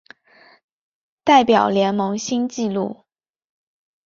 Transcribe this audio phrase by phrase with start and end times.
[1.23, 3.05] 代表联盟新纪录